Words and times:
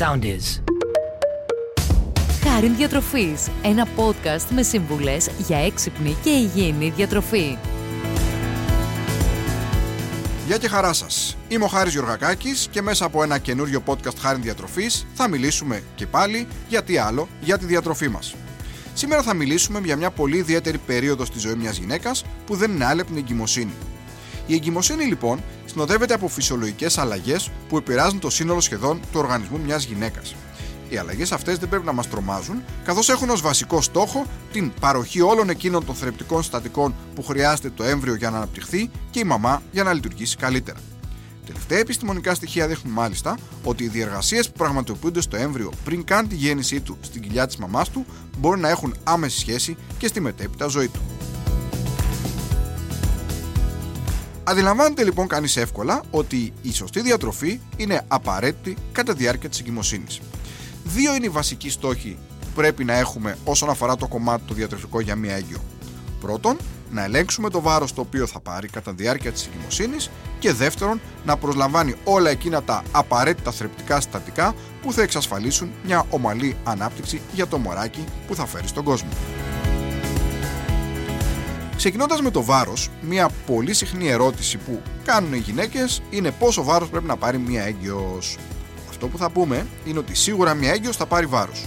sound 0.00 0.24
is. 0.24 0.62
Χάριν 2.42 2.76
Διατροφής, 2.76 3.48
ένα 3.62 3.86
podcast 3.96 4.46
με 4.50 4.62
σύμβουλες 4.62 5.30
για 5.38 5.58
έξυπνη 5.58 6.16
και 6.22 6.30
υγιεινή 6.30 6.90
διατροφή. 6.96 7.58
Γεια 10.46 10.58
και 10.58 10.68
χαρά 10.68 10.92
σας. 10.92 11.36
Είμαι 11.48 11.64
ο 11.64 11.66
Χάρης 11.66 11.92
Γιωργακάκης 11.92 12.68
και 12.70 12.82
μέσα 12.82 13.04
από 13.04 13.22
ένα 13.22 13.38
καινούριο 13.38 13.82
podcast 13.86 14.16
Χάριν 14.20 14.42
Διατροφής 14.42 15.06
θα 15.14 15.28
μιλήσουμε 15.28 15.82
και 15.94 16.06
πάλι 16.06 16.46
για 16.68 16.82
τι 16.82 16.98
άλλο, 16.98 17.28
για 17.40 17.58
τη 17.58 17.64
διατροφή 17.64 18.08
μας. 18.08 18.34
Σήμερα 18.94 19.22
θα 19.22 19.34
μιλήσουμε 19.34 19.80
για 19.84 19.96
μια 19.96 20.10
πολύ 20.10 20.36
ιδιαίτερη 20.36 20.78
περίοδο 20.78 21.24
στη 21.24 21.38
ζωή 21.38 21.54
μιας 21.54 21.76
γυναίκας 21.76 22.24
που 22.46 22.54
δεν 22.56 22.70
είναι 22.70 22.84
άλλη 22.84 23.00
από 23.00 23.10
την 23.10 23.18
εγκυμοσύνη. 23.18 23.72
Η 24.50 24.54
εγκυμοσύνη 24.54 25.04
λοιπόν 25.04 25.42
συνοδεύεται 25.66 26.14
από 26.14 26.28
φυσιολογικές 26.28 26.98
αλλαγές 26.98 27.50
που 27.68 27.76
επηρεάζουν 27.76 28.18
το 28.18 28.30
σύνολο 28.30 28.60
σχεδόν 28.60 29.00
του 29.00 29.18
οργανισμού 29.18 29.60
μιας 29.64 29.84
γυναίκας. 29.84 30.34
Οι 30.88 30.96
αλλαγές 30.96 31.32
αυτές 31.32 31.58
δεν 31.58 31.68
πρέπει 31.68 31.84
να 31.84 31.92
μας 31.92 32.08
τρομάζουν, 32.08 32.62
καθώς 32.84 33.08
έχουν 33.08 33.30
ως 33.30 33.40
βασικό 33.40 33.80
στόχο 33.80 34.26
την 34.52 34.72
παροχή 34.80 35.20
όλων 35.20 35.50
εκείνων 35.50 35.84
των 35.84 35.94
θρεπτικών 35.94 36.42
συστατικών 36.42 36.94
που 37.14 37.22
χρειάζεται 37.22 37.70
το 37.70 37.84
έμβριο 37.84 38.14
για 38.14 38.30
να 38.30 38.36
αναπτυχθεί 38.36 38.90
και 39.10 39.18
η 39.18 39.24
μαμά 39.24 39.62
για 39.70 39.82
να 39.82 39.92
λειτουργήσει 39.92 40.36
καλύτερα. 40.36 40.78
Τελευταία 41.46 41.78
επιστημονικά 41.78 42.34
στοιχεία 42.34 42.66
δείχνουν 42.66 42.92
μάλιστα 42.94 43.38
ότι 43.64 43.84
οι 43.84 43.88
διεργασίες 43.88 44.46
που 44.46 44.58
πραγματοποιούνται 44.58 45.20
στο 45.20 45.36
έμβριο 45.36 45.72
πριν 45.84 46.04
καν 46.04 46.28
τη 46.28 46.34
γέννησή 46.34 46.80
του 46.80 46.98
στην 47.00 47.22
κοιλιά 47.22 47.46
της 47.46 47.56
μαμάς 47.56 47.88
του 47.90 48.06
μπορεί 48.38 48.60
να 48.60 48.68
έχουν 48.68 48.94
άμεση 49.04 49.38
σχέση 49.38 49.76
και 49.98 50.06
στη 50.06 50.20
μετέπειτα 50.20 50.66
ζωή 50.66 50.88
του. 50.88 51.19
Αντιλαμβάνεται 54.50 55.04
λοιπόν 55.04 55.26
κανείς 55.26 55.56
εύκολα 55.56 56.02
ότι 56.10 56.52
η 56.62 56.72
σωστή 56.72 57.00
διατροφή 57.00 57.60
είναι 57.76 58.04
απαραίτητη 58.08 58.76
κατά 58.92 59.12
τη 59.12 59.18
διάρκεια 59.18 59.48
της 59.48 59.60
εγκυμοσύνης. 59.60 60.20
Δύο 60.84 61.14
είναι 61.14 61.26
οι 61.26 61.28
βασικοί 61.28 61.70
στόχοι 61.70 62.18
που 62.40 62.46
πρέπει 62.54 62.84
να 62.84 62.92
έχουμε 62.94 63.36
όσον 63.44 63.70
αφορά 63.70 63.96
το 63.96 64.08
κομμάτι 64.08 64.42
του 64.46 64.54
διατροφικό 64.54 65.00
για 65.00 65.16
μία 65.16 65.34
έγκυο. 65.34 65.58
Πρώτον, 66.20 66.56
να 66.90 67.04
ελέγξουμε 67.04 67.50
το 67.50 67.60
βάρος 67.60 67.92
το 67.92 68.00
οποίο 68.00 68.26
θα 68.26 68.40
πάρει 68.40 68.68
κατά 68.68 68.94
τη 68.94 69.02
διάρκεια 69.02 69.32
της 69.32 69.46
εγκυμοσύνης 69.46 70.10
και 70.38 70.52
δεύτερον, 70.52 71.00
να 71.24 71.36
προσλαμβάνει 71.36 71.94
όλα 72.04 72.30
εκείνα 72.30 72.62
τα 72.62 72.82
απαραίτητα 72.92 73.50
θρεπτικά 73.50 74.00
συστατικά 74.00 74.54
που 74.82 74.92
θα 74.92 75.02
εξασφαλίσουν 75.02 75.70
μια 75.84 76.06
ομαλή 76.10 76.56
ανάπτυξη 76.64 77.20
για 77.32 77.46
το 77.46 77.58
μωράκι 77.58 78.04
που 78.26 78.34
θα 78.34 78.46
φέρει 78.46 78.68
στον 78.68 78.84
κόσμο. 78.84 79.08
Ξεκινώντας 81.80 82.20
με 82.20 82.30
το 82.30 82.44
βάρος, 82.44 82.88
μια 83.00 83.30
πολύ 83.46 83.74
συχνή 83.74 84.08
ερώτηση 84.08 84.56
που 84.56 84.82
κάνουν 85.04 85.32
οι 85.32 85.38
γυναίκες 85.38 86.02
είναι 86.10 86.30
πόσο 86.30 86.64
βάρος 86.64 86.88
πρέπει 86.88 87.06
να 87.06 87.16
πάρει 87.16 87.38
μια 87.38 87.62
έγκυος. 87.62 88.36
Αυτό 88.88 89.08
που 89.08 89.18
θα 89.18 89.30
πούμε 89.30 89.66
είναι 89.84 89.98
ότι 89.98 90.14
σίγουρα 90.14 90.54
μια 90.54 90.72
έγκυος 90.72 90.96
θα 90.96 91.06
πάρει 91.06 91.26
βάρος. 91.26 91.64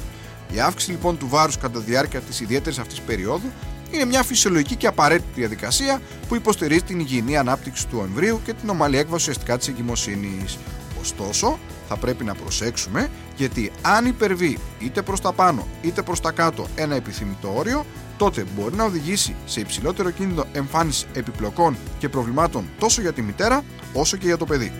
Η 0.51 0.59
αύξηση 0.59 0.91
λοιπόν 0.91 1.17
του 1.17 1.27
βάρους 1.27 1.57
κατά 1.57 1.79
τη 1.79 1.85
διάρκεια 1.85 2.19
της 2.19 2.39
ιδιαίτερης 2.39 2.79
αυτής 2.79 3.01
περίοδου 3.01 3.51
είναι 3.91 4.05
μια 4.05 4.23
φυσιολογική 4.23 4.75
και 4.75 4.87
απαραίτητη 4.87 5.31
διαδικασία 5.35 6.01
που 6.27 6.35
υποστηρίζει 6.35 6.81
την 6.83 6.99
υγιεινή 6.99 7.37
ανάπτυξη 7.37 7.87
του 7.87 8.03
εμβρίου 8.07 8.41
και 8.45 8.53
την 8.53 8.69
ομαλή 8.69 8.97
έκβαση 8.97 9.21
ουσιαστικά 9.21 9.57
της 9.57 9.67
εγκυμοσύνης. 9.67 10.57
Ωστόσο, 10.99 11.59
θα 11.87 11.97
πρέπει 11.97 12.23
να 12.23 12.33
προσέξουμε 12.33 13.09
γιατί 13.35 13.71
αν 13.81 14.05
υπερβεί 14.05 14.57
είτε 14.79 15.01
προς 15.01 15.21
τα 15.21 15.33
πάνω 15.33 15.67
είτε 15.81 16.01
προς 16.01 16.19
τα 16.19 16.31
κάτω 16.31 16.67
ένα 16.75 16.95
επιθυμητό 16.95 17.53
όριο 17.57 17.85
τότε 18.17 18.45
μπορεί 18.55 18.75
να 18.75 18.83
οδηγήσει 18.83 19.35
σε 19.45 19.59
υψηλότερο 19.59 20.11
κίνδυνο 20.11 20.45
εμφάνισης 20.51 21.05
επιπλοκών 21.13 21.77
και 21.99 22.09
προβλημάτων 22.09 22.69
τόσο 22.79 23.01
για 23.01 23.13
τη 23.13 23.21
μητέρα 23.21 23.63
όσο 23.93 24.17
και 24.17 24.25
για 24.25 24.37
το 24.37 24.45
παιδί. 24.45 24.71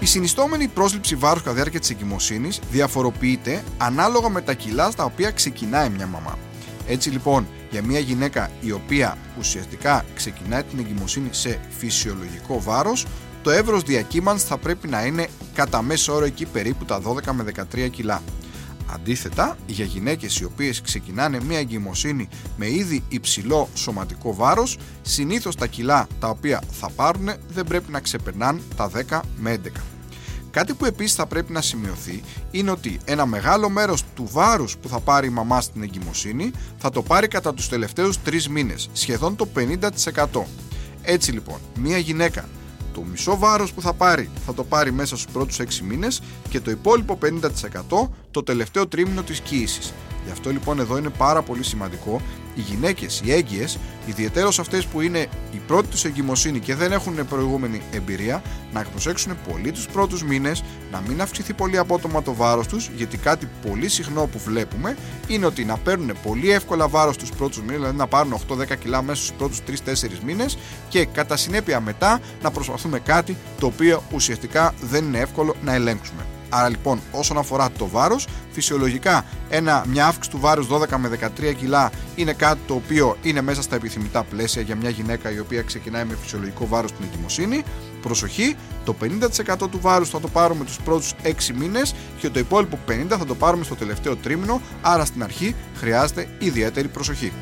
Η 0.00 0.06
συνιστόμενη 0.06 0.68
πρόσληψη 0.68 1.16
βάρους 1.16 1.42
κατά 1.42 1.54
διάρκεια 1.54 1.80
της 1.80 1.90
εγκυμοσύνης 1.90 2.60
διαφοροποιείται 2.70 3.64
ανάλογα 3.78 4.28
με 4.28 4.40
τα 4.40 4.54
κιλά 4.54 4.90
στα 4.90 5.04
οποία 5.04 5.30
ξεκινάει 5.30 5.88
μια 5.88 6.06
μαμά. 6.06 6.38
Έτσι 6.86 7.10
λοιπόν, 7.10 7.46
για 7.70 7.82
μια 7.82 7.98
γυναίκα 7.98 8.50
η 8.60 8.72
οποία 8.72 9.18
ουσιαστικά 9.38 10.04
ξεκινάει 10.14 10.62
την 10.62 10.78
εγκυμοσύνη 10.78 11.28
σε 11.30 11.60
φυσιολογικό 11.78 12.60
βάρος, 12.62 13.06
το 13.42 13.50
εύρος 13.50 13.82
διακύμανσης 13.82 14.48
θα 14.48 14.58
πρέπει 14.58 14.88
να 14.88 15.04
είναι 15.04 15.28
κατά 15.54 15.82
μέσο 15.82 16.14
όρο 16.14 16.24
εκεί 16.24 16.46
περίπου 16.46 16.84
τα 16.84 17.00
12 17.02 17.32
με 17.32 17.44
13 17.74 17.90
κιλά. 17.90 18.22
Αντίθετα, 18.94 19.56
για 19.66 19.84
γυναίκες 19.84 20.38
οι 20.38 20.44
οποίες 20.44 20.80
ξεκινάνε 20.80 21.40
μια 21.40 21.58
εγκυμοσύνη 21.58 22.28
με 22.56 22.70
ήδη 22.70 23.02
υψηλό 23.08 23.68
σωματικό 23.74 24.34
βάρος, 24.34 24.78
συνήθως 25.02 25.56
τα 25.56 25.66
κιλά 25.66 26.06
τα 26.20 26.28
οποία 26.28 26.62
θα 26.80 26.90
πάρουν 26.90 27.30
δεν 27.48 27.64
πρέπει 27.64 27.92
να 27.92 28.00
ξεπερνάνε 28.00 28.60
τα 28.76 28.90
10 29.10 29.20
με 29.36 29.60
11. 29.64 29.68
Κάτι 30.50 30.74
που 30.74 30.84
επίσης 30.84 31.14
θα 31.14 31.26
πρέπει 31.26 31.52
να 31.52 31.60
σημειωθεί 31.60 32.22
είναι 32.50 32.70
ότι 32.70 32.98
ένα 33.04 33.26
μεγάλο 33.26 33.68
μέρος 33.68 34.04
του 34.14 34.28
βάρους 34.30 34.76
που 34.76 34.88
θα 34.88 35.00
πάρει 35.00 35.26
η 35.26 35.30
μαμά 35.30 35.60
στην 35.60 35.82
εγκυμοσύνη 35.82 36.50
θα 36.78 36.90
το 36.90 37.02
πάρει 37.02 37.28
κατά 37.28 37.54
τους 37.54 37.68
τελευταίους 37.68 38.18
3 38.26 38.46
μήνες, 38.46 38.88
σχεδόν 38.92 39.36
το 39.36 39.48
50%. 39.54 40.46
Έτσι 41.02 41.32
λοιπόν, 41.32 41.58
μια 41.74 41.98
γυναίκα 41.98 42.48
το 43.00 43.06
μισό 43.10 43.38
βάρος 43.38 43.72
που 43.72 43.80
θα 43.80 43.92
πάρει 43.92 44.30
θα 44.46 44.54
το 44.54 44.64
πάρει 44.64 44.92
μέσα 44.92 45.16
στους 45.16 45.32
πρώτους 45.32 45.60
6 45.60 45.64
μήνες 45.82 46.22
και 46.48 46.60
το 46.60 46.70
υπόλοιπο 46.70 47.18
50% 47.22 48.08
το 48.30 48.42
τελευταίο 48.42 48.88
τρίμηνο 48.88 49.22
της 49.22 49.40
κοίησης. 49.40 49.92
Γι' 50.24 50.30
αυτό 50.30 50.50
λοιπόν 50.50 50.80
εδώ 50.80 50.98
είναι 50.98 51.08
πάρα 51.08 51.42
πολύ 51.42 51.62
σημαντικό 51.62 52.20
οι 52.54 52.60
γυναίκες, 52.60 53.20
οι 53.24 53.32
έγκυες, 53.32 53.78
ιδιαίτερω 54.06 54.48
αυτές 54.60 54.86
που 54.86 55.00
είναι 55.00 55.18
η 55.52 55.60
πρώτη 55.66 55.88
τους 55.88 56.04
εγκυμοσύνη 56.04 56.58
και 56.58 56.74
δεν 56.74 56.92
έχουν 56.92 57.26
προηγούμενη 57.28 57.82
εμπειρία, 57.92 58.42
να 58.72 58.82
προσέξουν 58.82 59.36
πολύ 59.48 59.72
τους 59.72 59.86
πρώτους 59.86 60.22
μήνες, 60.22 60.62
να 60.92 61.02
μην 61.08 61.20
αυξηθεί 61.22 61.52
πολύ 61.52 61.78
απότομα 61.78 62.22
το 62.22 62.34
βάρος 62.34 62.66
τους, 62.66 62.90
γιατί 62.96 63.16
κάτι 63.16 63.48
πολύ 63.68 63.88
συχνό 63.88 64.26
που 64.26 64.38
βλέπουμε 64.38 64.96
είναι 65.26 65.46
ότι 65.46 65.64
να 65.64 65.76
παίρνουν 65.76 66.12
πολύ 66.22 66.50
εύκολα 66.50 66.88
βάρος 66.88 67.16
τους 67.16 67.30
πρώτους 67.30 67.60
μήνες, 67.60 67.76
δηλαδή 67.76 67.96
να 67.96 68.06
πάρουν 68.06 68.32
8-10 68.32 68.76
κιλά 68.76 69.02
μέσα 69.02 69.22
στου 69.22 69.34
πρώτους 69.34 69.60
3-4 69.66 70.20
μήνες 70.24 70.58
και 70.88 71.04
κατά 71.04 71.36
συνέπεια 71.36 71.80
μετά 71.80 72.20
να 72.42 72.50
προσπαθούμε 72.50 72.98
κάτι 72.98 73.36
το 73.58 73.66
οποίο 73.66 74.02
ουσιαστικά 74.12 74.74
δεν 74.80 75.04
είναι 75.04 75.18
εύκολο 75.18 75.54
να 75.62 75.74
ελέγξουμε. 75.74 76.22
Άρα 76.50 76.68
λοιπόν 76.68 77.00
όσον 77.12 77.38
αφορά 77.38 77.70
το 77.78 77.88
βάρος, 77.88 78.26
φυσιολογικά 78.50 79.24
ένα, 79.48 79.84
μια 79.88 80.06
αύξηση 80.06 80.30
του 80.30 80.40
βάρους 80.40 80.66
12 80.70 80.96
με 80.96 81.18
13 81.38 81.54
κιλά 81.56 81.90
είναι 82.14 82.32
κάτι 82.32 82.58
το 82.66 82.74
οποίο 82.74 83.16
είναι 83.22 83.40
μέσα 83.40 83.62
στα 83.62 83.76
επιθυμητά 83.76 84.22
πλαίσια 84.22 84.62
για 84.62 84.76
μια 84.76 84.90
γυναίκα 84.90 85.32
η 85.32 85.38
οποία 85.38 85.62
ξεκινάει 85.62 86.04
με 86.04 86.16
φυσιολογικό 86.22 86.66
βάρος 86.66 86.90
στην 86.90 87.04
εγκυμοσύνη. 87.12 87.62
Προσοχή, 88.02 88.56
το 88.84 88.94
50% 89.00 89.68
του 89.70 89.80
βάρους 89.80 90.08
θα 90.08 90.20
το 90.20 90.28
πάρουμε 90.28 90.64
τους 90.64 90.78
πρώτους 90.84 91.14
6 91.22 91.54
μήνες 91.54 91.94
και 92.18 92.30
το 92.30 92.38
υπόλοιπο 92.38 92.78
50% 92.88 93.06
θα 93.08 93.26
το 93.26 93.34
πάρουμε 93.34 93.64
στο 93.64 93.74
τελευταίο 93.74 94.16
τρίμηνο, 94.16 94.60
άρα 94.82 95.04
στην 95.04 95.22
αρχή 95.22 95.54
χρειάζεται 95.76 96.28
ιδιαίτερη 96.38 96.88
προσοχή. 96.88 97.32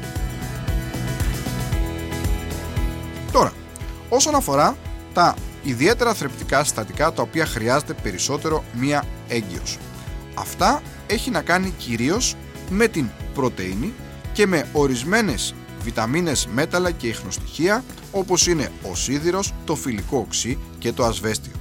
Τώρα, 3.33 3.53
όσον 4.09 4.35
αφορά 4.35 4.77
τα 5.13 5.35
ιδιαίτερα 5.63 6.15
θρεπτικά 6.15 6.65
συστατικά 6.65 7.13
τα 7.13 7.23
οποία 7.23 7.47
χρειάζεται 7.47 7.95
περισσότερο 8.03 8.65
μία 8.79 9.05
έγκυος. 9.29 9.79
Αυτά 10.35 10.83
έχει 11.07 11.31
να 11.31 11.43
κάνει 11.43 11.75
κυρίως 11.79 12.37
με 12.71 12.89
την 12.89 13.09
πρωτεΐνη 13.35 13.93
και 14.33 14.47
με 14.47 14.69
ορισμένες 14.73 15.55
βιταμίνες, 15.83 16.47
μέταλλα 16.47 16.91
και 16.91 17.07
ιχνοστοιχεία 17.07 17.85
όπως 18.13 18.47
είναι 18.47 18.71
ο 18.91 18.95
σίδηρος, 18.95 19.55
το 19.65 19.75
φιλικό 19.75 20.19
οξύ 20.19 20.59
και 20.79 20.93
το 20.93 21.05
ασβέστιο. 21.05 21.53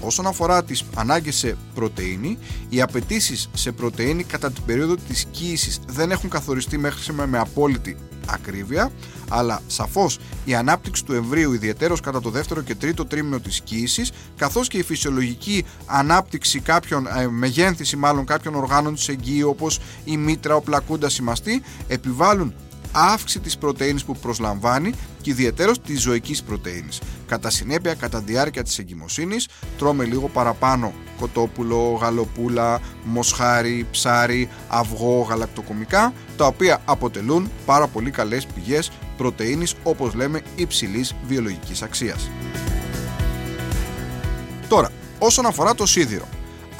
Όσον 0.00 0.26
αφορά 0.26 0.64
τις 0.64 0.84
ανάγκες 0.94 1.36
σε 1.36 1.56
πρωτεΐνη, 1.74 2.38
οι 2.68 2.80
απαιτήσεις 2.80 3.48
σε 3.54 3.72
πρωτεΐνη 3.72 4.24
κατά 4.24 4.50
την 4.50 4.64
περίοδο 4.64 4.96
της 4.96 5.24
κοίησης 5.30 5.80
δεν 5.86 6.10
έχουν 6.10 6.30
καθοριστεί 6.30 6.78
μέχρι 6.78 7.02
σήμερα 7.02 7.28
με 7.28 7.38
απόλυτη 7.38 7.96
ακρίβεια, 8.32 8.90
αλλά 9.28 9.62
σαφώς 9.66 10.18
η 10.44 10.54
ανάπτυξη 10.54 11.04
του 11.04 11.12
εμβρίου, 11.12 11.52
ιδιαίτερω 11.52 11.96
κατά 12.02 12.20
το 12.20 12.30
δεύτερο 12.30 12.60
και 12.60 12.74
τρίτο 12.74 13.04
τρίμηνο 13.04 13.40
της 13.40 13.60
κοίηση, 13.60 14.02
καθώς 14.36 14.68
και 14.68 14.78
η 14.78 14.82
φυσιολογική 14.82 15.64
ανάπτυξη 15.86 16.60
κάποιων, 16.60 17.06
ε, 17.06 17.28
μεγένθηση 17.28 17.96
μάλλον 17.96 18.24
κάποιων 18.24 18.54
οργάνων 18.54 18.94
της 18.94 19.08
εγγύη, 19.08 19.42
όπως 19.46 19.80
η 20.04 20.16
μήτρα, 20.16 20.54
ο 20.54 20.60
πλακούντας, 20.60 21.18
η 21.18 21.22
μαστή, 21.22 21.62
επιβάλλουν 21.88 22.54
αύξηση 22.92 23.40
της 23.40 23.58
πρωτεΐνης 23.58 24.04
που 24.04 24.16
προσλαμβάνει 24.16 24.92
και 25.20 25.30
ιδιαίτερως 25.30 25.80
της 25.80 26.00
ζωικής 26.00 26.42
πρωτεΐνης. 26.42 27.00
Κατά 27.26 27.50
συνέπεια, 27.50 27.94
κατά 27.94 28.20
διάρκεια 28.20 28.62
της 28.62 28.78
εγκυμοσύνης, 28.78 29.48
τρώμε 29.78 30.04
λίγο 30.04 30.28
παραπάνω 30.28 30.92
κοτόπουλο, 31.18 31.98
γαλοπούλα, 32.00 32.80
μοσχάρι, 33.04 33.86
ψάρι, 33.90 34.48
αυγό, 34.68 35.26
γαλακτοκομικά, 35.28 36.12
τα 36.36 36.46
οποία 36.46 36.82
αποτελούν 36.84 37.50
πάρα 37.66 37.86
πολύ 37.86 38.10
καλές 38.10 38.46
πηγές 38.46 38.90
πρωτεΐνης, 39.16 39.74
όπως 39.82 40.14
λέμε, 40.14 40.40
υψηλής 40.56 41.14
βιολογικής 41.26 41.82
αξίας. 41.82 42.30
Τώρα, 44.68 44.90
όσον 45.18 45.46
αφορά 45.46 45.74
το 45.74 45.86
σίδηρο, 45.86 46.28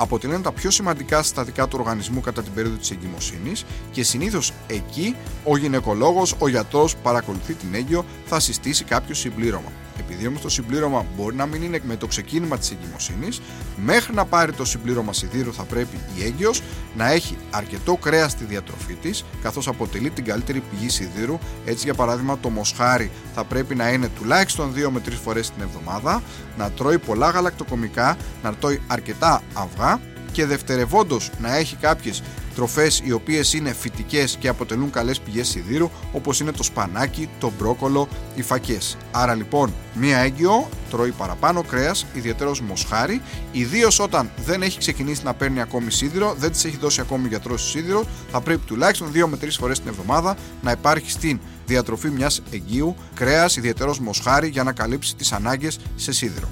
αποτελούν 0.02 0.42
τα 0.42 0.52
πιο 0.52 0.70
σημαντικά 0.70 1.22
συστατικά 1.22 1.68
του 1.68 1.76
οργανισμού 1.80 2.20
κατά 2.20 2.42
την 2.42 2.52
περίοδο 2.52 2.76
της 2.76 2.90
εγκυμοσύνης 2.90 3.64
και 3.90 4.02
συνήθως 4.02 4.52
εκεί 4.66 5.16
ο 5.44 5.56
γυναικολόγος, 5.56 6.34
ο 6.38 6.48
γιατρός 6.48 6.96
παρακολουθεί 6.96 7.54
την 7.54 7.74
έγκυο, 7.74 8.04
θα 8.24 8.40
συστήσει 8.40 8.84
κάποιο 8.84 9.14
συμπλήρωμα. 9.14 9.72
Επειδή 10.00 10.26
όμως 10.26 10.40
το 10.40 10.48
συμπλήρωμα 10.48 11.06
μπορεί 11.16 11.36
να 11.36 11.46
μην 11.46 11.62
είναι 11.62 11.80
με 11.84 11.96
το 11.96 12.06
ξεκίνημα 12.06 12.58
της 12.58 12.70
εγκυμοσύνης, 12.70 13.40
μέχρι 13.84 14.14
να 14.14 14.24
πάρει 14.24 14.52
το 14.52 14.64
συμπλήρωμα 14.64 15.12
σιδήρου 15.12 15.54
θα 15.54 15.62
πρέπει 15.62 15.96
η 16.18 16.24
έγκυος 16.24 16.62
να 16.96 17.10
έχει 17.12 17.36
αρκετό 17.50 17.96
κρέας 17.96 18.30
στη 18.30 18.44
διατροφή 18.44 18.94
της, 18.94 19.24
καθώς 19.42 19.68
αποτελεί 19.68 20.10
την 20.10 20.24
καλύτερη 20.24 20.62
πηγή 20.70 20.88
σιδήρου. 20.88 21.38
Έτσι, 21.64 21.84
για 21.84 21.94
παράδειγμα, 21.94 22.38
το 22.38 22.48
μοσχάρι 22.48 23.10
θα 23.34 23.44
πρέπει 23.44 23.74
να 23.74 23.88
είναι 23.88 24.08
τουλάχιστον 24.08 24.72
2 24.74 24.90
με 24.90 25.00
3 25.00 25.10
φορές 25.24 25.50
την 25.50 25.62
εβδομάδα, 25.62 26.22
να 26.58 26.70
τρώει 26.70 26.98
πολλά 26.98 27.30
γαλακτοκομικά, 27.30 28.16
να 28.42 28.54
τρώει 28.54 28.80
αρκετά 28.86 29.42
αυγά 29.52 30.00
και 30.32 30.46
δευτερευόντως 30.46 31.30
να 31.40 31.56
έχει 31.56 31.76
κάποιες 31.76 32.22
τροφές 32.54 33.02
οι 33.04 33.12
οποίες 33.12 33.52
είναι 33.52 33.72
φυτικές 33.72 34.36
και 34.40 34.48
αποτελούν 34.48 34.90
καλές 34.90 35.20
πηγές 35.20 35.48
σιδήρου 35.48 35.90
όπως 36.12 36.40
είναι 36.40 36.52
το 36.52 36.62
σπανάκι, 36.62 37.28
το 37.40 37.52
μπρόκολο, 37.58 38.08
οι 38.34 38.42
φακές. 38.42 38.96
Άρα 39.10 39.34
λοιπόν 39.34 39.74
μία 39.94 40.18
έγκυο 40.18 40.68
τρώει 40.90 41.10
παραπάνω 41.10 41.62
κρέας, 41.62 42.06
ιδιαίτερος 42.14 42.60
μοσχάρι, 42.60 43.20
ιδίως 43.52 43.98
όταν 43.98 44.30
δεν 44.44 44.62
έχει 44.62 44.78
ξεκινήσει 44.78 45.24
να 45.24 45.34
παίρνει 45.34 45.60
ακόμη 45.60 45.90
σίδηρο, 45.90 46.34
δεν 46.38 46.50
της 46.50 46.64
έχει 46.64 46.76
δώσει 46.76 47.00
ακόμη 47.00 47.28
γιατρός 47.28 47.70
σίδηρο, 47.70 48.04
θα 48.30 48.40
πρέπει 48.40 48.66
τουλάχιστον 48.66 49.12
2 49.12 49.26
με 49.26 49.36
3 49.36 49.58
φορές 49.58 49.80
την 49.80 49.88
εβδομάδα 49.88 50.36
να 50.62 50.70
υπάρχει 50.70 51.10
στην 51.10 51.40
διατροφή 51.66 52.10
μιας 52.10 52.42
εγκύου 52.50 52.96
κρέας, 53.14 53.56
ιδιαίτερος 53.56 54.00
μοσχάρι 54.00 54.48
για 54.48 54.62
να 54.62 54.72
καλύψει 54.72 55.16
τις 55.16 55.32
ανάγκες 55.32 55.78
σε 55.96 56.12
σίδηρο. 56.12 56.48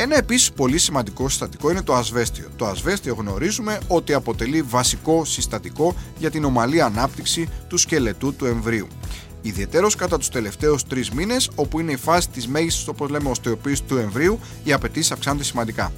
Ένα 0.00 0.16
επίσης 0.16 0.52
πολύ 0.52 0.78
σημαντικό 0.78 1.28
συστατικό 1.28 1.70
είναι 1.70 1.82
το 1.82 1.94
ασβέστιο. 1.94 2.48
Το 2.56 2.66
ασβέστιο 2.66 3.14
γνωρίζουμε 3.14 3.78
ότι 3.88 4.12
αποτελεί 4.12 4.62
βασικό 4.62 5.24
συστατικό 5.24 5.94
για 6.18 6.30
την 6.30 6.44
ομαλή 6.44 6.82
ανάπτυξη 6.82 7.48
του 7.68 7.76
σκελετού 7.76 8.34
του 8.34 8.46
εμβρίου. 8.46 8.86
Ιδιαιτέρως 9.42 9.94
κατά 9.94 10.18
τους 10.18 10.28
τελευταίους 10.28 10.84
τρεις 10.84 11.10
μήνες, 11.10 11.50
όπου 11.54 11.80
είναι 11.80 11.92
η 11.92 11.96
φάση 11.96 12.28
της 12.28 12.48
μέγιστης, 12.48 12.88
όπως 12.88 13.08
λέμε, 13.08 13.30
οστεοποίησης 13.30 13.84
του 13.86 13.96
εμβρίου, 13.96 14.38
οι 14.64 14.72
απαιτήσεις 14.72 15.12
αυξάνονται 15.12 15.44
σημαντικά. 15.44 15.92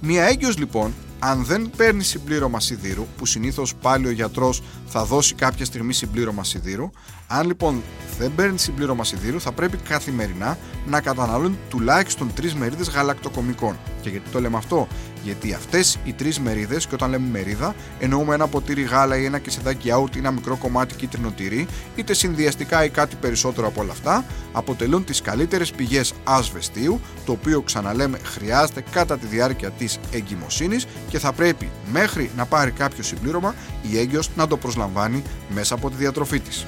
Μία 0.00 0.24
έγκυος 0.24 0.58
λοιπόν, 0.58 0.94
αν 1.24 1.44
δεν 1.44 1.70
παίρνει 1.76 2.02
συμπλήρωμα 2.02 2.60
σιδήρου, 2.60 3.06
που 3.16 3.26
συνήθως 3.26 3.74
πάλι 3.74 4.06
ο 4.06 4.10
γιατρός 4.10 4.62
θα 4.86 5.04
δώσει 5.04 5.34
κάποια 5.34 5.64
στιγμή 5.64 5.92
συμπλήρωμα 5.92 6.44
σιδήρου, 6.44 6.90
αν 7.26 7.46
λοιπόν 7.46 7.82
δεν 8.18 8.34
παίρνει 8.34 8.58
συμπλήρωμα 8.58 9.04
σιδήρου, 9.04 9.40
θα 9.40 9.52
πρέπει 9.52 9.76
καθημερινά 9.76 10.58
να 10.86 11.00
καταναλώνει 11.00 11.58
τουλάχιστον 11.68 12.30
3 12.40 12.52
μερίδες 12.52 12.88
γαλακτοκομικών. 12.88 13.76
Και 14.02 14.08
γιατί 14.08 14.30
το 14.30 14.40
λέμε 14.40 14.56
αυτό, 14.56 14.88
γιατί 15.22 15.52
αυτές 15.52 15.98
οι 16.04 16.12
τρεις 16.12 16.40
μερίδες, 16.40 16.86
και 16.86 16.94
όταν 16.94 17.10
λέμε 17.10 17.26
μερίδα, 17.30 17.74
εννοούμε 17.98 18.34
ένα 18.34 18.46
ποτήρι 18.46 18.82
γάλα 18.82 19.16
ή 19.16 19.24
ένα 19.24 19.38
κεσεδάκι 19.38 19.90
άουτ 19.90 20.14
ή 20.14 20.18
ένα 20.18 20.30
μικρό 20.30 20.56
κομμάτι 20.56 20.94
κίτρινο 20.94 21.30
τυρί, 21.30 21.66
είτε 21.96 22.14
συνδυαστικά 22.14 22.84
ή 22.84 22.88
κάτι 22.88 23.16
περισσότερο 23.16 23.66
από 23.66 23.80
όλα 23.80 23.92
αυτά, 23.92 24.24
αποτελούν 24.52 25.04
τις 25.04 25.22
καλύτερες 25.22 25.70
πηγές 25.70 26.12
ασβεστίου, 26.24 27.00
το 27.24 27.32
οποίο 27.32 27.60
ξαναλέμε 27.60 28.18
χρειάζεται 28.22 28.84
κατά 28.90 29.18
τη 29.18 29.26
διάρκεια 29.26 29.70
της 29.70 29.98
εγκυμοσύνης 30.12 30.86
και 31.08 31.18
θα 31.18 31.32
πρέπει 31.32 31.70
μέχρι 31.92 32.30
να 32.36 32.44
πάρει 32.46 32.70
κάποιο 32.70 33.02
συμπλήρωμα 33.02 33.54
η 33.90 33.98
έγκυος 33.98 34.30
να 34.36 34.46
το 34.46 34.56
προσλαμβάνει 34.56 35.22
μέσα 35.54 35.74
από 35.74 35.90
τη 35.90 35.96
διατροφή 35.96 36.40
της. 36.40 36.66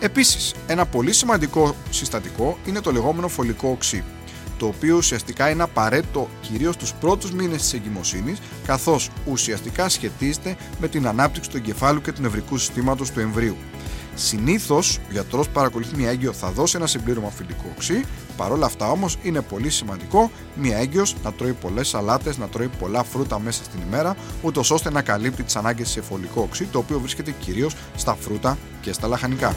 Επίσης, 0.00 0.54
ένα 0.66 0.86
πολύ 0.86 1.12
σημαντικό 1.12 1.74
συστατικό 1.90 2.58
είναι 2.66 2.80
το 2.80 2.92
λεγόμενο 2.92 3.28
φωλικό 3.28 3.68
οξύ, 3.68 4.04
το 4.58 4.66
οποίο 4.66 4.96
ουσιαστικά 4.96 5.50
είναι 5.50 5.62
απαραίτητο 5.62 6.28
κυρίως 6.40 6.74
στους 6.74 6.92
πρώτους 6.92 7.32
μήνες 7.32 7.60
της 7.60 7.72
εγκυμοσύνης, 7.72 8.38
καθώς 8.66 9.10
ουσιαστικά 9.26 9.88
σχετίζεται 9.88 10.56
με 10.80 10.88
την 10.88 11.06
ανάπτυξη 11.06 11.50
του 11.50 11.56
εγκεφάλου 11.56 12.00
και 12.00 12.12
του 12.12 12.22
νευρικού 12.22 12.58
συστήματος 12.58 13.10
του 13.10 13.20
εμβρίου. 13.20 13.56
Συνήθως, 14.14 14.96
ο 14.96 15.12
γιατρός 15.12 15.48
παρακολουθεί 15.48 15.96
μια 15.96 16.10
έγκυο 16.10 16.32
θα 16.32 16.50
δώσει 16.50 16.76
ένα 16.76 16.86
συμπλήρωμα 16.86 17.30
φυλικό 17.30 17.64
οξύ. 17.74 18.04
Παρ' 18.36 18.52
όλα 18.52 18.66
αυτά 18.66 18.90
όμως 18.90 19.16
είναι 19.22 19.40
πολύ 19.40 19.70
σημαντικό 19.70 20.30
μια 20.54 20.76
έγκυος 20.78 21.14
να 21.24 21.32
τρώει 21.32 21.52
πολλές 21.52 21.88
σαλάτες, 21.88 22.38
να 22.38 22.48
τρώει 22.48 22.68
πολλά 22.78 23.04
φρούτα 23.04 23.38
μέσα 23.38 23.64
στην 23.64 23.80
ημέρα, 23.86 24.16
ούτως 24.42 24.70
ώστε 24.70 24.90
να 24.90 25.02
καλύπτει 25.02 25.42
τις 25.42 25.56
ανάγκες 25.56 25.88
σε 25.88 26.02
φωλικό 26.02 26.42
οξύ, 26.42 26.64
το 26.64 26.78
οποίο 26.78 26.98
βρίσκεται 27.00 27.30
κυρίως 27.30 27.74
στα 27.96 28.16
φρούτα 28.20 28.58
και 28.80 28.92
στα 28.92 29.08
λαχανικά. 29.08 29.54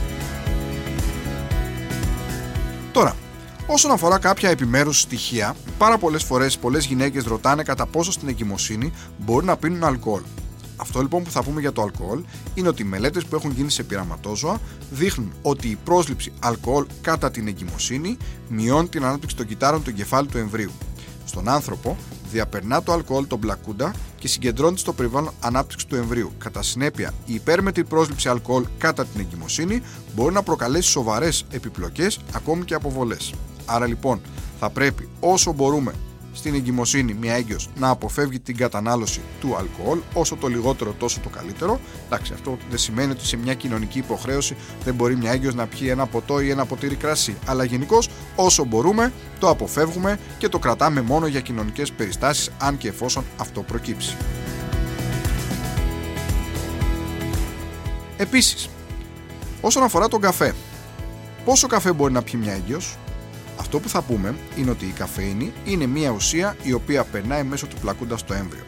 Όσον 3.73 3.91
αφορά 3.91 4.17
κάποια 4.17 4.49
επιμέρους 4.49 4.99
στοιχεία, 4.99 5.55
πάρα 5.77 5.97
πολλές 5.97 6.23
φορές 6.23 6.57
πολλές 6.57 6.85
γυναίκες 6.85 7.23
ρωτάνε 7.23 7.63
κατά 7.63 7.85
πόσο 7.85 8.11
στην 8.11 8.27
εγκυμοσύνη 8.27 8.93
μπορεί 9.17 9.45
να 9.45 9.57
πίνουν 9.57 9.83
αλκοόλ. 9.83 10.21
Αυτό 10.75 11.01
λοιπόν 11.01 11.23
που 11.23 11.31
θα 11.31 11.43
πούμε 11.43 11.61
για 11.61 11.71
το 11.71 11.81
αλκοόλ 11.81 12.23
είναι 12.53 12.67
ότι 12.67 12.81
οι 12.81 12.85
μελέτες 12.85 13.25
που 13.25 13.35
έχουν 13.35 13.51
γίνει 13.51 13.71
σε 13.71 13.83
πειραματόζωα 13.83 14.59
δείχνουν 14.91 15.33
ότι 15.41 15.67
η 15.67 15.77
πρόσληψη 15.83 16.31
αλκοόλ 16.39 16.85
κατά 17.01 17.31
την 17.31 17.47
εγκυμοσύνη 17.47 18.17
μειώνει 18.47 18.87
την 18.87 19.03
ανάπτυξη 19.03 19.35
των 19.35 19.45
κυτάρων 19.45 19.83
του 19.83 19.89
εγκεφάλου 19.89 20.27
του 20.27 20.37
εμβρίου. 20.37 20.71
Στον 21.25 21.49
άνθρωπο 21.49 21.97
διαπερνά 22.31 22.83
το 22.83 22.91
αλκοόλ 22.91 23.27
τον 23.27 23.39
πλακούντα 23.39 23.93
και 24.19 24.27
συγκεντρώνεται 24.27 24.79
στο 24.79 24.93
περιβάλλον 24.93 25.33
ανάπτυξης 25.39 25.87
του 25.87 25.95
εμβρίου. 25.95 26.31
Κατά 26.37 26.61
συνέπεια, 26.63 27.13
η 27.25 27.33
υπέρμετρη 27.33 27.83
πρόσληψη 27.83 28.29
αλκοόλ 28.29 28.65
κατά 28.77 29.05
την 29.05 29.19
εγκυμοσύνη 29.19 29.81
μπορεί 30.15 30.33
να 30.33 30.43
προκαλέσει 30.43 30.89
σοβαρές 30.89 31.45
επιπλοκές 31.51 32.19
ακόμη 32.33 32.65
και 32.65 32.73
αποβολές. 32.73 33.33
Άρα 33.73 33.85
λοιπόν, 33.85 34.21
θα 34.59 34.69
πρέπει 34.69 35.09
όσο 35.19 35.53
μπορούμε 35.53 35.93
στην 36.33 36.53
εγκυμοσύνη 36.53 37.13
μια 37.13 37.33
έγκυος 37.33 37.69
να 37.79 37.89
αποφεύγει 37.89 38.39
την 38.39 38.57
κατανάλωση 38.57 39.21
του 39.39 39.55
αλκοόλ, 39.55 39.99
όσο 40.13 40.35
το 40.35 40.47
λιγότερο 40.47 40.95
τόσο 40.99 41.19
το 41.19 41.29
καλύτερο. 41.29 41.79
Εντάξει, 42.05 42.33
αυτό 42.33 42.57
δεν 42.69 42.77
σημαίνει 42.77 43.11
ότι 43.11 43.25
σε 43.25 43.37
μια 43.37 43.53
κοινωνική 43.53 43.97
υποχρέωση 43.97 44.55
δεν 44.83 44.93
μπορεί 44.93 45.15
μια 45.15 45.31
έγκυος 45.31 45.55
να 45.55 45.67
πιει 45.67 45.87
ένα 45.91 46.05
ποτό 46.05 46.39
ή 46.39 46.49
ένα 46.49 46.65
ποτήρι 46.65 46.95
κρασί. 46.95 47.35
Αλλά 47.45 47.63
γενικώς 47.63 48.09
όσο 48.35 48.63
μπορούμε 48.63 49.11
το 49.39 49.49
αποφεύγουμε 49.49 50.19
και 50.37 50.49
το 50.49 50.59
κρατάμε 50.59 51.01
μόνο 51.01 51.27
για 51.27 51.39
κοινωνικές 51.39 51.91
περιστάσεις 51.91 52.49
αν 52.57 52.77
και 52.77 52.87
εφόσον 52.87 53.23
αυτό 53.37 53.61
προκύψει. 53.61 54.15
Επίσης, 58.17 58.69
όσον 59.61 59.83
αφορά 59.83 60.07
τον 60.07 60.21
καφέ, 60.21 60.55
πόσο 61.45 61.67
καφέ 61.67 61.93
μπορεί 61.93 62.13
να 62.13 62.21
πιει 62.21 62.39
μια 62.43 62.53
έγκυος, 62.53 62.97
αυτό 63.61 63.79
που 63.79 63.89
θα 63.89 64.01
πούμε 64.01 64.35
είναι 64.57 64.69
ότι 64.69 64.85
η 64.85 64.91
καφέινη 64.91 65.53
είναι 65.65 65.85
μια 65.85 66.09
ουσία 66.09 66.55
η 66.63 66.73
οποία 66.73 67.03
περνάει 67.03 67.43
μέσω 67.43 67.67
του 67.67 67.75
πλακούντα 67.81 68.17
στο 68.17 68.33
έμβριο. 68.33 68.63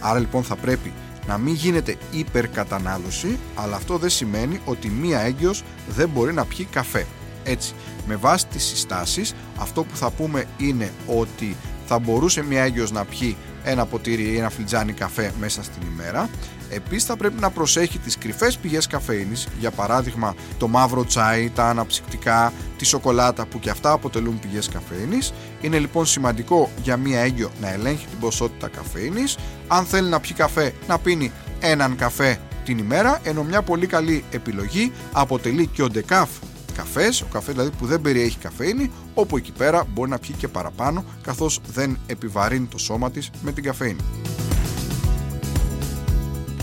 Άρα 0.00 0.18
λοιπόν 0.18 0.42
θα 0.42 0.56
πρέπει 0.56 0.92
να 1.26 1.38
μην 1.38 1.54
γίνεται 1.54 1.96
υπερκατανάλωση, 2.10 3.38
αλλά 3.54 3.76
αυτό 3.76 3.96
δεν 3.96 4.10
σημαίνει 4.10 4.60
ότι 4.64 4.88
μία 4.88 5.20
έγκυος 5.20 5.64
δεν 5.88 6.08
μπορεί 6.08 6.32
να 6.32 6.44
πιει 6.44 6.64
καφέ. 6.64 7.06
Έτσι, 7.44 7.74
με 8.06 8.16
βάση 8.16 8.46
τις 8.46 8.64
συστάσεις, 8.64 9.34
αυτό 9.56 9.84
που 9.84 9.96
θα 9.96 10.10
πούμε 10.10 10.44
είναι 10.58 10.92
ότι 11.06 11.56
θα 11.86 11.98
μπορούσε 11.98 12.42
μία 12.42 12.62
έγκυος 12.62 12.90
να 12.92 13.04
πιει 13.04 13.36
ένα 13.66 13.86
ποτήρι 13.86 14.22
ή 14.22 14.36
ένα 14.36 14.50
φλιτζάνι 14.50 14.92
καφέ 14.92 15.32
μέσα 15.40 15.62
στην 15.62 15.82
ημέρα. 15.92 16.28
Επίσης 16.70 17.04
θα 17.04 17.16
πρέπει 17.16 17.40
να 17.40 17.50
προσέχει 17.50 17.98
τις 17.98 18.18
κρυφές 18.18 18.56
πηγές 18.56 18.86
καφέινης, 18.86 19.48
για 19.58 19.70
παράδειγμα 19.70 20.34
το 20.58 20.68
μαύρο 20.68 21.04
τσάι, 21.04 21.50
τα 21.50 21.68
αναψυκτικά, 21.68 22.52
τη 22.76 22.84
σοκολάτα 22.84 23.46
που 23.46 23.58
και 23.58 23.70
αυτά 23.70 23.92
αποτελούν 23.92 24.38
πηγές 24.38 24.68
καφέινης. 24.68 25.32
Είναι 25.60 25.78
λοιπόν 25.78 26.06
σημαντικό 26.06 26.70
για 26.82 26.96
μία 26.96 27.20
έγκυο 27.20 27.50
να 27.60 27.72
ελέγχει 27.72 28.06
την 28.06 28.18
ποσότητα 28.18 28.68
καφεΐνης. 28.68 29.36
Αν 29.68 29.84
θέλει 29.84 30.08
να 30.08 30.20
πιει 30.20 30.32
καφέ, 30.32 30.72
να 30.88 30.98
πίνει 30.98 31.32
έναν 31.60 31.96
καφέ 31.96 32.38
την 32.64 32.78
ημέρα, 32.78 33.20
ενώ 33.22 33.42
μια 33.42 33.62
πολύ 33.62 33.86
καλή 33.86 34.24
επιλογή 34.30 34.92
αποτελεί 35.12 35.66
και 35.66 35.82
ο 35.82 35.88
ντεκάφ 35.88 36.28
καφές, 36.76 37.20
ο 37.20 37.26
καφές 37.32 37.54
δηλαδή 37.54 37.70
που 37.78 37.86
δεν 37.86 38.00
περιέχει 38.00 38.38
καφεΐνη, 38.38 38.90
όπου 39.14 39.36
εκεί 39.36 39.52
πέρα 39.52 39.86
μπορεί 39.92 40.10
να 40.10 40.18
πιει 40.18 40.34
και 40.34 40.48
παραπάνω, 40.48 41.04
καθώς 41.22 41.60
δεν 41.72 41.98
επιβαρύνει 42.06 42.66
το 42.66 42.78
σώμα 42.78 43.10
της 43.10 43.30
με 43.42 43.52
την 43.52 43.62
καφεΐνη. 43.62 44.00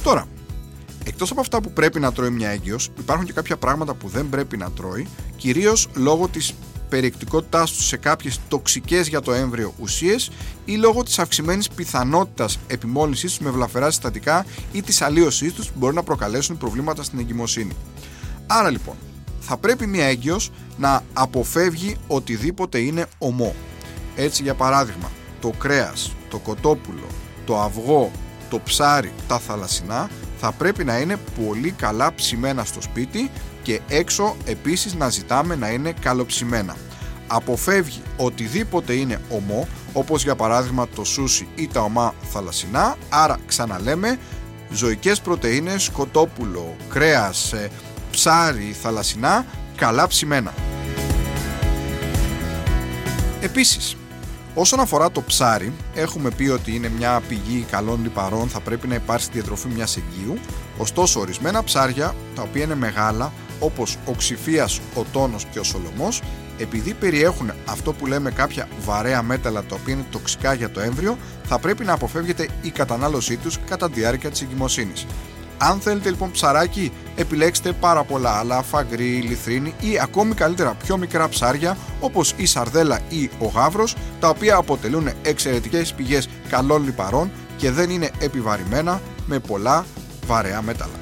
Τώρα, 0.03 0.25
εκτός 1.03 1.31
από 1.31 1.41
αυτά 1.41 1.61
που 1.61 1.71
πρέπει 1.71 1.99
να 1.99 2.11
τρώει 2.11 2.29
μια 2.29 2.49
έγκυος, 2.49 2.89
υπάρχουν 2.99 3.25
και 3.25 3.33
κάποια 3.33 3.57
πράγματα 3.57 3.93
που 3.93 4.07
δεν 4.07 4.29
πρέπει 4.29 4.57
να 4.57 4.71
τρώει, 4.71 5.07
κυρίως 5.35 5.87
λόγω 5.95 6.27
της 6.27 6.53
περιεκτικότητάς 6.89 7.71
τους 7.71 7.85
σε 7.85 7.97
κάποιες 7.97 8.39
τοξικές 8.47 9.07
για 9.07 9.21
το 9.21 9.33
έμβριο 9.33 9.73
ουσίες 9.79 10.31
ή 10.65 10.75
λόγω 10.75 11.03
της 11.03 11.19
αυξημένης 11.19 11.67
πιθανότητας 11.69 12.59
επιμόλυνσής 12.67 13.31
τους 13.31 13.45
με 13.45 13.51
βλαφερά 13.51 13.91
συστατικά 13.91 14.45
ή 14.71 14.81
της 14.81 15.01
αλλίωσής 15.01 15.53
τους 15.53 15.67
που 15.67 15.73
μπορεί 15.77 15.95
να 15.95 16.03
προκαλέσουν 16.03 16.57
προβλήματα 16.57 17.03
στην 17.03 17.19
εγκυμοσύνη. 17.19 17.71
Άρα 18.47 18.69
λοιπόν, 18.69 18.95
θα 19.45 19.57
πρέπει 19.57 19.87
μια 19.87 20.05
έγκυος 20.05 20.51
να 20.77 21.03
αποφεύγει 21.13 21.97
οτιδήποτε 22.07 22.79
είναι 22.79 23.05
ομό. 23.17 23.55
Έτσι 24.15 24.43
για 24.43 24.53
παράδειγμα, 24.53 25.11
το 25.41 25.49
κρέας, 25.49 26.11
το 26.29 26.37
κοτόπουλο, 26.37 27.07
το 27.45 27.61
αυγό, 27.61 28.11
το 28.49 28.59
ψάρι, 28.59 29.11
τα 29.27 29.39
θαλασσινά 29.39 30.09
θα 30.39 30.51
πρέπει 30.51 30.83
να 30.83 30.97
είναι 30.97 31.17
πολύ 31.45 31.71
καλά 31.71 32.13
ψημένα 32.15 32.63
στο 32.63 32.81
σπίτι 32.81 33.31
και 33.63 33.79
έξω 33.87 34.35
επίσης 34.45 34.93
να 34.93 35.09
ζητάμε 35.09 35.55
να 35.55 35.69
είναι 35.69 35.93
καλοψημένα. 35.99 36.75
Αποφεύγει 37.27 38.01
οτιδήποτε 38.17 38.93
είναι 38.93 39.21
ομό, 39.29 39.67
όπως 39.93 40.23
για 40.23 40.35
παράδειγμα 40.35 40.87
το 40.95 41.03
σούσι 41.03 41.47
ή 41.55 41.67
τα 41.67 41.81
ομά 41.81 42.13
θαλασσινά, 42.31 42.95
άρα 43.09 43.39
ξαναλέμε 43.45 44.19
ζωικές 44.71 45.21
πρωτεΐνες, 45.21 45.89
κοτόπουλο, 45.89 46.75
κρέας, 46.89 47.53
ε, 47.53 47.69
ψάρι, 48.13 48.75
θαλασσινά 48.81 49.45
καλά 49.75 50.07
ψημένα. 50.07 50.53
Επίσης, 53.41 53.95
όσον 54.55 54.79
αφορά 54.79 55.11
το 55.11 55.21
ψάρι, 55.21 55.73
έχουμε 55.93 56.29
πει 56.29 56.47
ότι 56.47 56.75
είναι 56.75 56.91
μια 56.97 57.21
πηγή 57.27 57.65
καλών 57.71 58.03
λιπαρών, 58.03 58.49
θα 58.49 58.59
πρέπει 58.59 58.87
να 58.87 58.95
υπάρξει 58.95 59.29
διατροφή 59.31 59.67
μιας 59.67 59.97
εγγύου, 59.97 60.37
ωστόσο 60.77 61.19
ορισμένα 61.19 61.63
ψάρια, 61.63 62.15
τα 62.35 62.41
οποία 62.41 62.63
είναι 62.63 62.75
μεγάλα, 62.75 63.31
όπως 63.59 63.97
ο 64.05 64.11
ξηφίας, 64.11 64.79
ο 64.95 65.03
τόνος 65.11 65.45
και 65.51 65.59
ο 65.59 65.63
σολομός, 65.63 66.21
επειδή 66.57 66.93
περιέχουν 66.93 67.51
αυτό 67.65 67.93
που 67.93 68.05
λέμε 68.05 68.31
κάποια 68.31 68.67
βαρέα 68.85 69.21
μέταλλα 69.21 69.63
τα 69.63 69.75
οποία 69.81 69.93
είναι 69.93 70.05
τοξικά 70.11 70.53
για 70.53 70.69
το 70.71 70.79
έμβριο, 70.79 71.17
θα 71.43 71.59
πρέπει 71.59 71.85
να 71.85 71.93
αποφεύγεται 71.93 72.47
η 72.61 72.69
κατανάλωσή 72.69 73.37
τους 73.37 73.59
κατά 73.69 73.89
τη 73.89 73.99
διάρκεια 73.99 74.29
της 74.29 74.41
εγκυμοσύνης. 74.41 75.05
Αν 75.69 75.79
θέλετε 75.79 76.09
λοιπόν 76.09 76.31
ψαράκι, 76.31 76.91
επιλέξτε 77.15 77.71
πάρα 77.71 78.03
πολλά 78.03 78.29
άλλα, 78.29 78.61
φαγκρί, 78.61 79.21
λιθρίνη 79.21 79.73
ή 79.79 79.99
ακόμη 79.99 80.33
καλύτερα 80.33 80.73
πιο 80.73 80.97
μικρά 80.97 81.29
ψάρια 81.29 81.77
όπως 81.99 82.33
η 82.37 82.45
σαρδέλα 82.45 82.99
ή 83.09 83.29
ο 83.39 83.45
γάβρος, 83.45 83.95
τα 84.19 84.29
οποία 84.29 84.55
αποτελούν 84.55 85.09
εξαιρετικές 85.21 85.93
πηγές 85.93 86.29
καλών 86.49 86.83
λιπαρών 86.83 87.31
και 87.57 87.71
δεν 87.71 87.89
είναι 87.89 88.11
επιβαρημένα 88.19 89.01
με 89.25 89.39
πολλά 89.39 89.85
βαρέα 90.25 90.61
μέταλλα. 90.61 90.97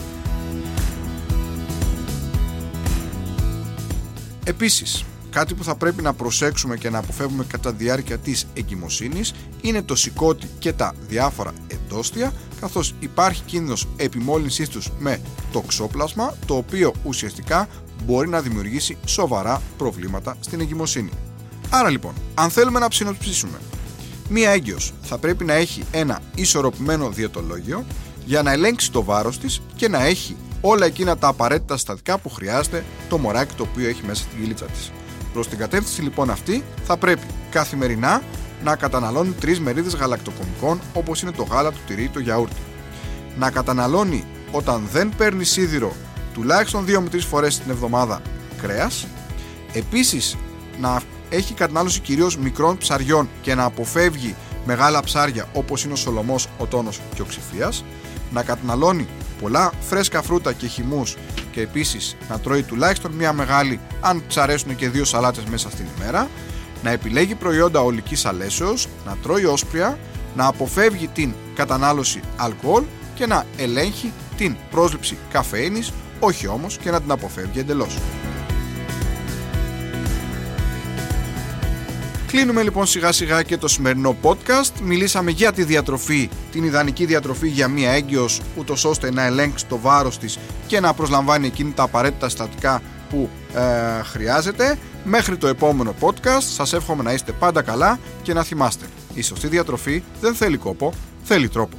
Επίσης, 4.44 5.04
κάτι 5.30 5.54
που 5.54 5.64
θα 5.64 5.76
πρέπει 5.76 6.02
να 6.02 6.14
προσέξουμε 6.14 6.78
και 6.78 6.90
να 6.90 6.98
αποφεύγουμε 6.98 7.46
κατά 7.48 7.74
τη 7.74 7.84
διάρκεια 7.84 8.18
της 8.18 8.48
εγκυμοσύνης 8.54 9.34
είναι 9.62 9.82
το 9.82 9.96
σηκώτη 9.96 10.48
και 10.60 10.74
τα 10.74 10.94
διάφορα 11.08 11.54
εντόστια 11.68 12.34
καθώς 12.62 12.94
υπάρχει 13.00 13.42
κίνδυνος 13.46 13.88
επιμόλυνσής 13.96 14.70
τους 14.70 14.90
με 15.00 15.22
τοξόπλασμα 15.52 16.36
το 16.46 16.56
οποίο 16.56 16.94
ουσιαστικά 17.04 17.68
μπορεί 18.06 18.30
να 18.30 18.42
δημιουργήσει 18.42 18.98
σοβαρά 19.06 19.62
προβλήματα 19.78 20.38
στην 20.40 20.60
εγκυμοσύνη. 20.60 21.10
Άρα 21.70 21.90
λοιπόν, 21.90 22.14
αν 22.34 22.50
θέλουμε 22.50 22.80
να 22.80 22.88
ψηνοψήσουμε, 22.88 23.60
μία 24.30 24.50
έγκυος 24.50 24.94
θα 25.02 25.18
πρέπει 25.18 25.44
να 25.44 25.54
έχει 25.54 25.84
ένα 25.92 26.22
ισορροπημένο 26.36 27.10
διαιτολόγιο 27.10 27.86
για 28.26 28.42
να 28.42 28.52
ελέγξει 28.52 28.92
το 28.92 29.04
βάρος 29.04 29.40
της 29.40 29.62
και 29.76 29.88
να 29.88 30.06
έχει 30.06 30.36
όλα 30.62 30.86
εκείνα 30.86 31.18
τα 31.18 31.28
απαραίτητα 31.28 31.76
συστατικά 31.76 32.18
που 32.18 32.30
χρειάζεται 32.30 32.86
το 33.10 33.18
μωράκι 33.18 33.54
το 33.58 33.68
οποίο 33.72 33.88
έχει 33.88 34.02
μέσα 34.06 34.22
στην 34.22 34.42
γυλίτσα 34.42 34.66
της. 34.66 34.92
Προς 35.34 35.48
την 35.48 35.58
κατεύθυνση 35.58 36.02
λοιπόν 36.02 36.30
αυτή 36.30 36.64
θα 36.86 36.98
πρέπει 36.98 37.26
καθημερινά 37.50 38.22
να 38.64 38.76
καταναλώνει 38.76 39.36
3 39.42 39.58
μερίδες 39.58 39.96
γαλακτοκομικών 39.96 40.80
όπως 40.94 41.22
είναι 41.22 41.32
το 41.32 41.44
γάλα, 41.44 41.72
το 41.72 41.78
τυρί, 41.88 42.10
το 42.14 42.20
γιαούρτι. 42.20 42.62
Να 43.38 43.52
καταναλώνει 43.52 44.26
όταν 44.52 44.88
δεν 44.92 45.14
παίρνει 45.18 45.44
σίδηρο 45.44 45.94
τουλάχιστον 46.34 46.86
2 46.86 47.00
με 47.00 47.10
3 47.12 47.20
φορές 47.20 47.60
την 47.60 47.72
εβδομάδα 47.72 48.22
κρέας. 48.62 49.08
Επίσης 49.74 50.38
να 50.80 51.02
έχει 51.30 51.54
κατανάλωση 51.54 52.00
κυρίως 52.00 52.38
μικρών 52.38 52.78
ψαριών 52.78 53.30
και 53.42 53.56
να 53.56 53.64
αποφεύγει 53.64 54.36
μεγάλα 54.66 55.02
ψάρια 55.02 55.50
όπως 55.54 55.84
είναι 55.84 55.94
ο 55.94 55.96
σολομός, 55.96 56.48
ο 56.58 56.66
τόνος 56.66 57.02
και 57.16 57.22
ο 57.22 57.26
ξηφίας. 57.26 57.84
Να 58.32 58.44
καταναλώνει 58.44 59.08
πολλά 59.42 59.72
φρέσκα 59.82 60.22
φρούτα 60.22 60.54
και 60.54 60.68
χυμούς 60.68 61.18
και 61.52 61.62
επίσης 61.62 62.16
να 62.30 62.40
τρώει 62.40 62.64
τουλάχιστον 62.64 63.12
μία 63.12 63.34
μεγάλη 63.34 63.80
αν 64.00 64.24
ψαρέσουν 64.28 64.76
και 64.76 64.90
δύο 64.90 65.06
σαλάτες 65.06 65.44
μέσα 65.44 65.70
στην 65.70 65.86
ημέρα 65.98 66.30
να 66.84 66.92
επιλέγει 66.92 67.36
προϊόντα 67.36 67.82
ολικής 67.82 68.26
αλέσεως, 68.26 68.88
να 69.06 69.18
τρώει 69.22 69.46
όσπρια, 69.46 70.00
να 70.36 70.46
αποφεύγει 70.46 71.08
την 71.08 71.34
κατανάλωση 71.56 72.20
αλκοόλ 72.38 72.84
και 73.14 73.26
να 73.26 73.46
ελέγχει 73.58 74.12
την 74.38 74.56
πρόσληψη 74.72 75.18
καφέινης, 75.32 75.92
όχι 76.20 76.48
όμως 76.48 76.78
και 76.78 76.92
να 76.92 77.02
την 77.02 77.12
αποφεύγει 77.12 77.60
εντελώς. 77.60 77.98
Κλείνουμε 82.32 82.62
λοιπόν 82.64 82.86
σιγά 82.86 83.12
σιγά 83.12 83.44
και 83.44 83.58
το 83.58 83.68
σημερινό 83.68 84.16
podcast. 84.22 84.72
Μιλήσαμε 84.84 85.32
για 85.32 85.52
τη 85.52 85.64
διατροφή, 85.64 86.30
την 86.52 86.64
ιδανική 86.64 87.06
διατροφή 87.06 87.48
για 87.48 87.68
μία 87.68 87.92
έγκυος, 87.92 88.42
ούτως 88.58 88.86
ώστε 88.86 89.12
να 89.12 89.24
ελέγξει 89.24 89.66
το 89.66 89.80
βάρος 89.80 90.18
της 90.18 90.40
και 90.68 90.80
να 90.80 90.94
προσλαμβάνει 90.94 91.48
εκείνη 91.48 91.72
τα 91.72 91.84
απαραίτητα 91.84 92.30
στατικά 92.30 92.82
που 93.10 93.30
ε, 93.56 94.04
χρειάζεται. 94.04 94.78
Μέχρι 95.04 95.38
το 95.38 95.48
επόμενο 95.48 95.96
podcast 96.00 96.42
σας 96.42 96.74
εύχομαι 96.74 97.04
να 97.04 97.14
είστε 97.14 97.32
πάντα 97.32 97.62
καλά 97.62 98.00
και 98.22 98.34
να 98.34 98.44
θυμάστε 98.44 98.86
η 99.14 99.22
σωστή 99.22 99.48
διατροφή 99.48 100.04
δεν 100.22 100.36
θέλει 100.36 100.58
κόπο, 100.58 100.94
θέλει 101.24 101.50
τρόπο. 101.50 101.78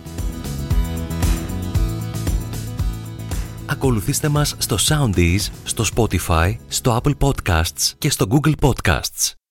Ακολουθήστε 3.67 4.29
μας 4.29 4.55
στο 4.59 4.76
Soundees, 4.88 5.49
στο 5.64 5.85
Spotify, 5.95 6.57
στο 6.69 7.00
Apple 7.02 7.14
Podcasts 7.19 7.93
και 7.99 8.11
στο 8.11 8.26
Google 8.31 8.55
Podcasts. 8.61 9.42